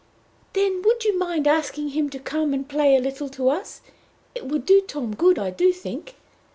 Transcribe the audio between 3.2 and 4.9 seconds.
to us? It would do